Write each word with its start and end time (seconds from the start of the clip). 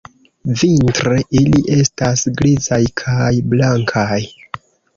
Vintre, 0.61 1.17
ili 1.41 1.61
estas 1.75 2.25
grizaj 2.41 2.81
kaj 3.05 3.31
blankaj. 3.55 4.21